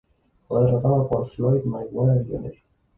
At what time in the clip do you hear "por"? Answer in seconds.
1.07-1.29